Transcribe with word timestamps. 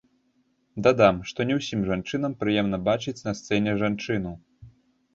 Дадам, 0.87 1.19
што 1.33 1.39
не 1.51 1.59
ўсім 1.59 1.85
жанчынам 1.91 2.31
прыемна 2.41 2.83
бачыць 2.91 3.17
на 3.31 3.39
сцэне 3.41 3.81
жанчыну. 3.87 4.37